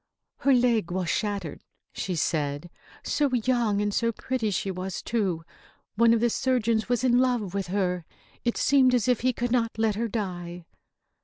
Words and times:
"Her 0.37 0.51
leg 0.55 0.89
was 0.89 1.09
shattered," 1.11 1.63
she 1.93 2.15
said. 2.15 2.71
"So 3.03 3.29
young 3.35 3.79
and 3.81 3.93
so 3.93 4.11
pretty 4.11 4.49
she 4.49 4.71
was, 4.71 4.99
too! 4.99 5.43
One 5.93 6.11
of 6.11 6.21
the 6.21 6.31
surgeons 6.31 6.89
was 6.89 7.03
in 7.03 7.19
love 7.19 7.53
with 7.53 7.67
her. 7.67 8.03
It 8.43 8.57
seemed 8.57 8.95
as 8.95 9.07
if 9.07 9.19
he 9.21 9.31
could 9.31 9.51
not 9.51 9.77
let 9.77 9.93
her 9.93 10.07
die." 10.07 10.65